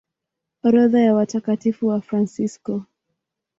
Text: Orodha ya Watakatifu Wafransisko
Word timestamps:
Orodha 0.63 0.99
ya 0.99 1.13
Watakatifu 1.15 1.87
Wafransisko 1.87 2.83